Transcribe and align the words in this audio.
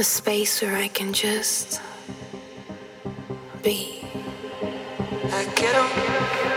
The 0.00 0.04
space 0.04 0.62
where 0.62 0.76
I 0.76 0.88
can 0.88 1.12
just 1.12 1.78
be. 3.62 4.02
I 5.30 5.44
get 5.54 5.76
on. 5.76 6.49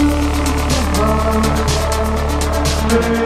you. 3.17 3.22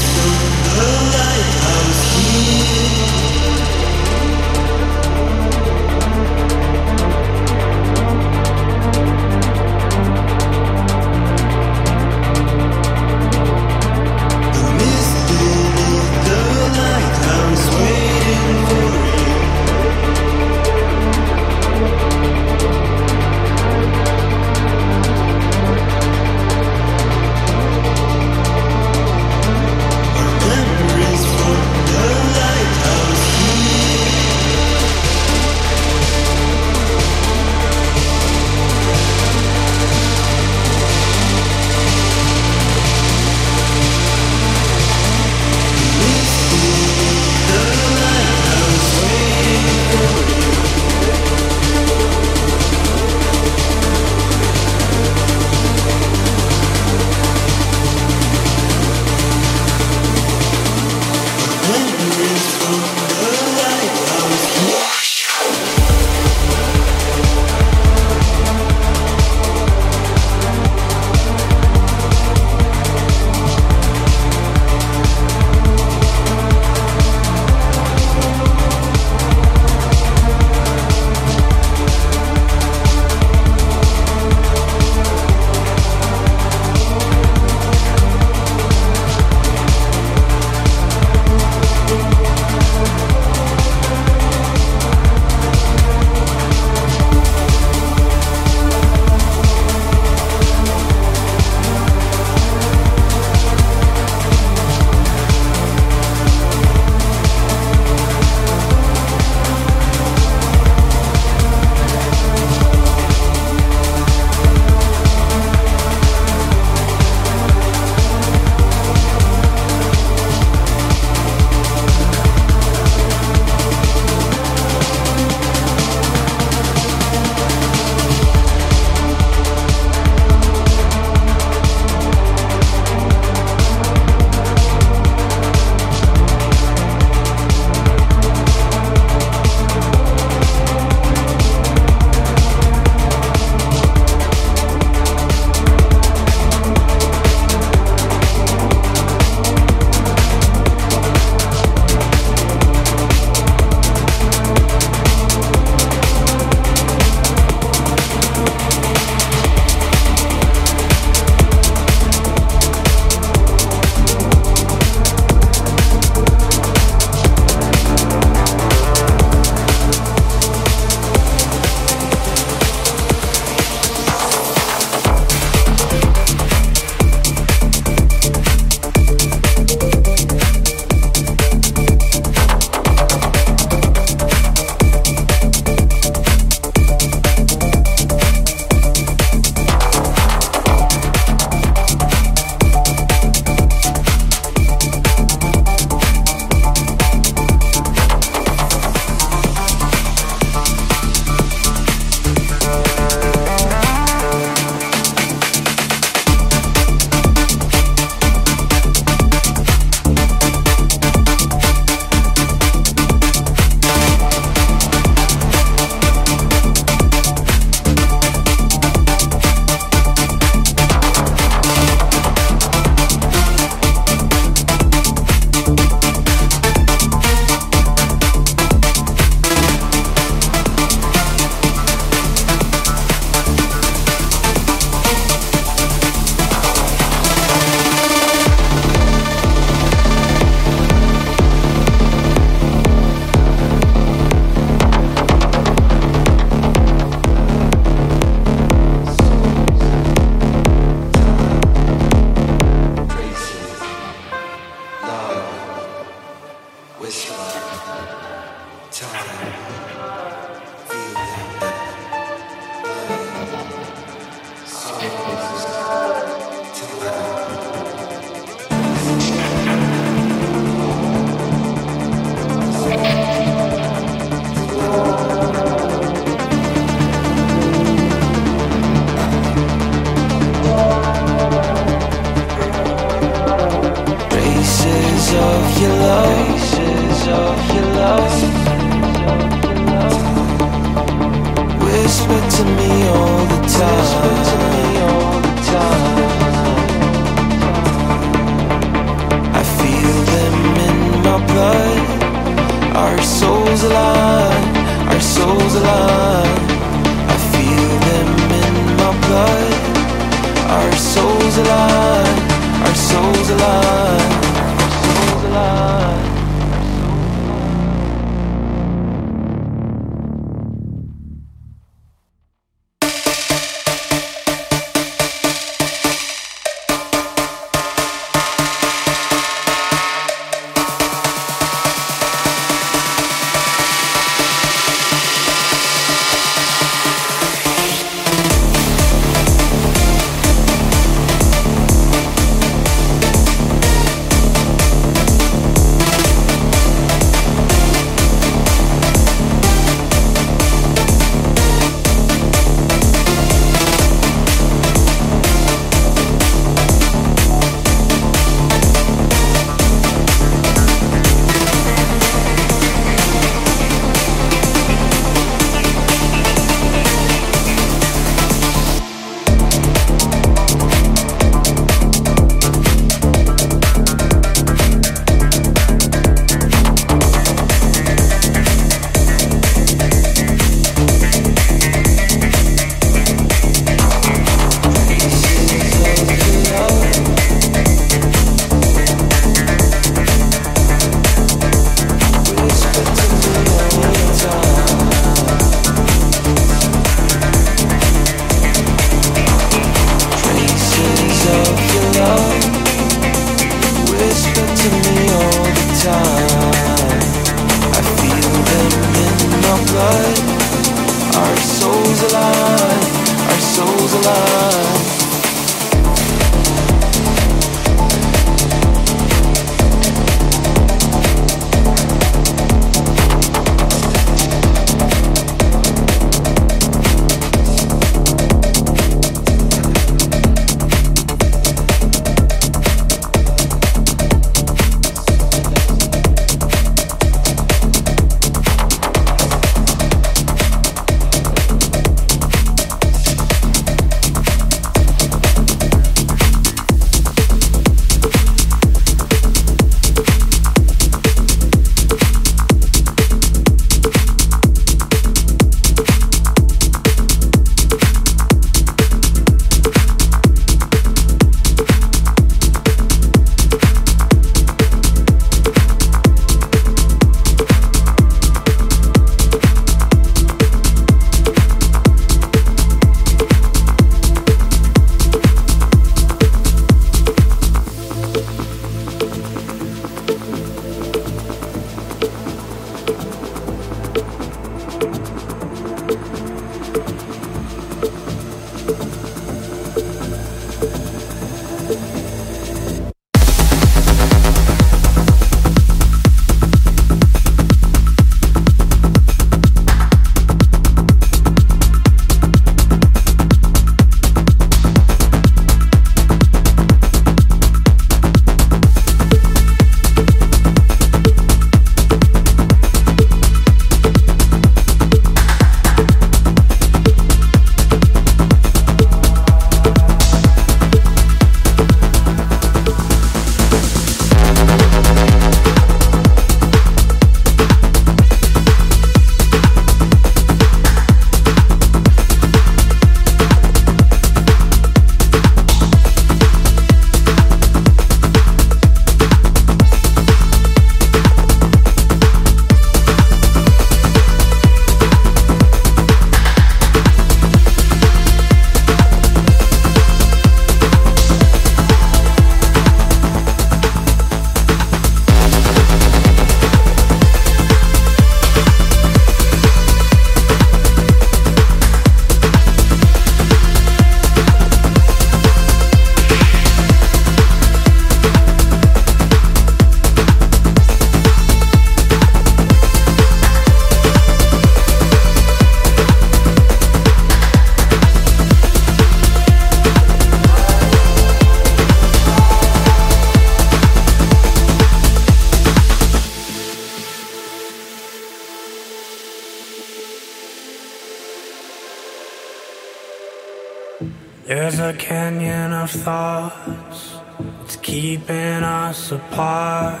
Us 599.04 599.12
apart. 599.12 600.00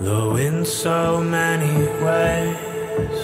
Though 0.00 0.36
in 0.36 0.64
so 0.64 1.22
many 1.22 1.74
ways, 2.04 3.18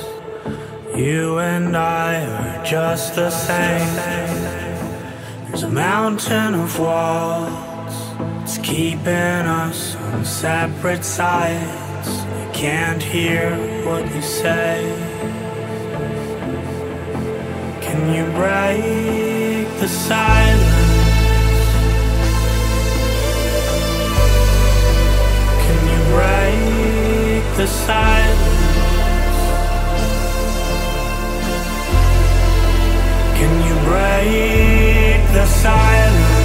you 0.94 1.38
and 1.38 1.76
I 1.76 2.24
are 2.26 2.64
just 2.64 3.14
the 3.14 3.30
same. 3.30 3.94
There's 5.46 5.62
a 5.62 5.70
mountain 5.70 6.54
of 6.54 6.78
walls, 6.78 7.96
it's 8.42 8.58
keeping 8.58 9.44
us 9.64 9.96
on 9.96 10.24
separate 10.24 11.04
sides. 11.04 12.08
I 12.42 12.50
can't 12.52 13.02
hear 13.02 13.50
what 13.86 14.02
you 14.14 14.22
say. 14.22 14.84
Can 17.80 18.00
you 18.14 18.24
break 18.32 19.80
the 19.80 19.88
silence? 19.88 20.75
The 27.56 27.66
silence? 27.66 29.40
Can 33.38 33.52
you 33.66 33.74
break 33.88 35.32
the 35.32 35.46
silence? 35.46 36.35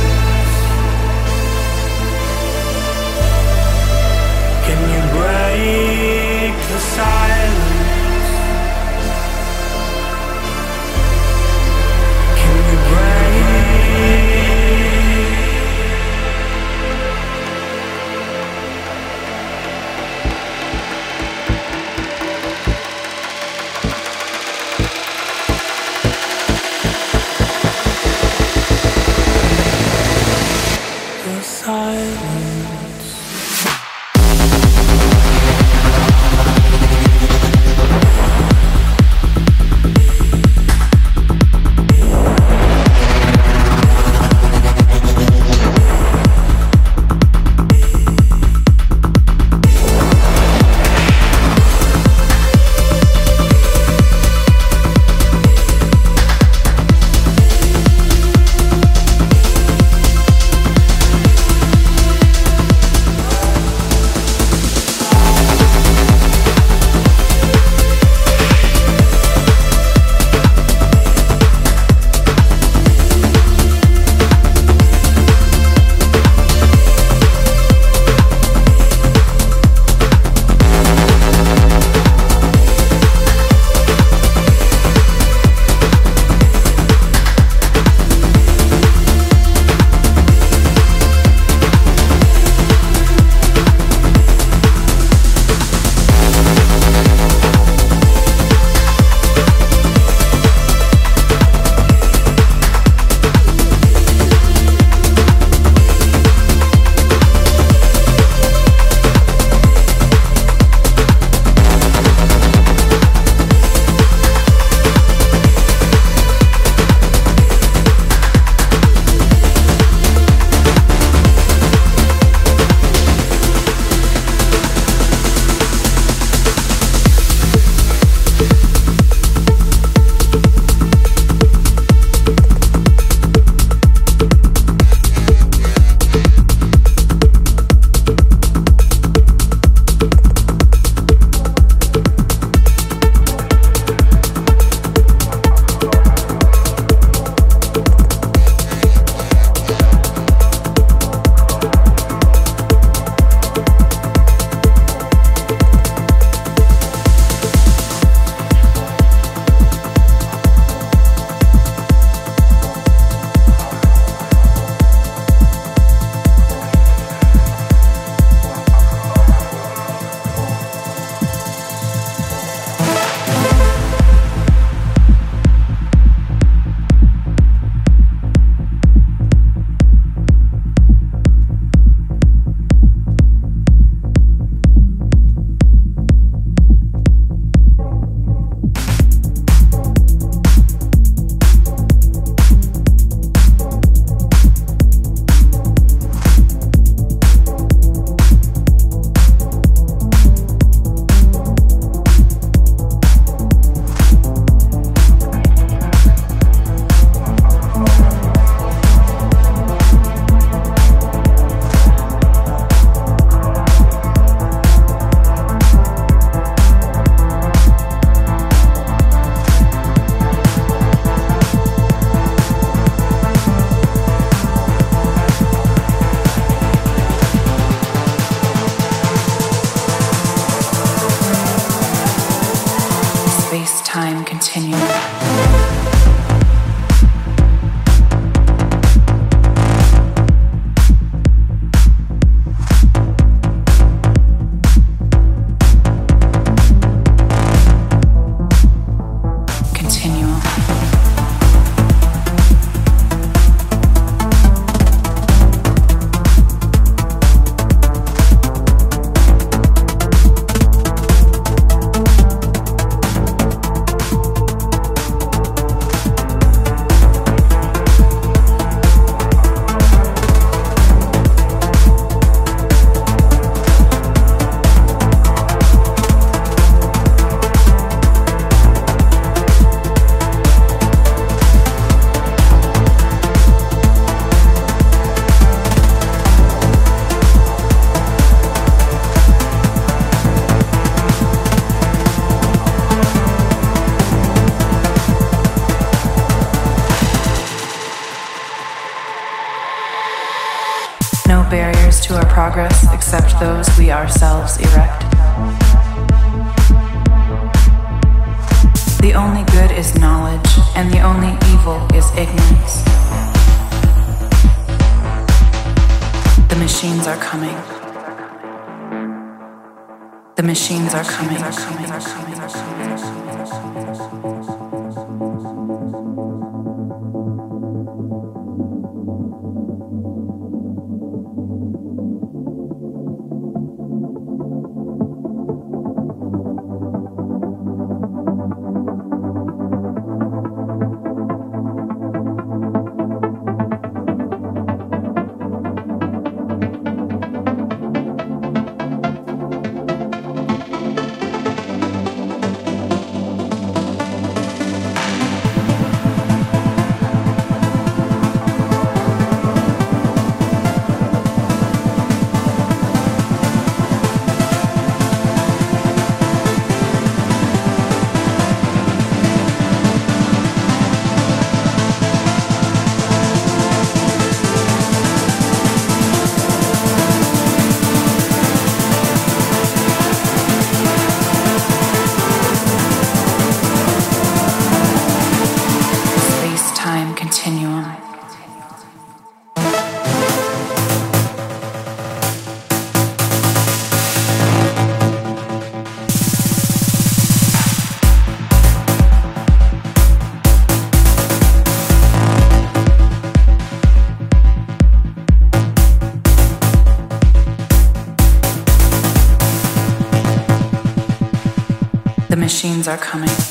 Are 412.92 412.98
coming. 412.98 413.51